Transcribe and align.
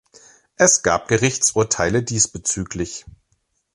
Es 0.57 0.81
gab 0.81 1.09
Gerichtsurteile 1.09 2.01
diesbezüglich. 2.01 3.05